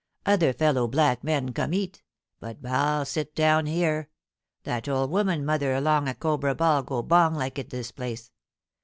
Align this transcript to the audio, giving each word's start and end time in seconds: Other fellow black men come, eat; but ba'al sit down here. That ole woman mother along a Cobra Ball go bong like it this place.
Other 0.25 0.51
fellow 0.51 0.87
black 0.87 1.23
men 1.23 1.53
come, 1.53 1.75
eat; 1.75 2.01
but 2.39 2.59
ba'al 2.59 3.05
sit 3.05 3.35
down 3.35 3.67
here. 3.67 4.09
That 4.63 4.89
ole 4.89 5.07
woman 5.07 5.45
mother 5.45 5.75
along 5.75 6.07
a 6.07 6.15
Cobra 6.15 6.55
Ball 6.55 6.81
go 6.81 7.03
bong 7.03 7.35
like 7.35 7.59
it 7.59 7.69
this 7.69 7.91
place. 7.91 8.31